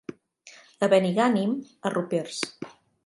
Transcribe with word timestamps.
A 0.87 0.89
Benigànim, 0.95 1.53
arropers. 1.91 2.41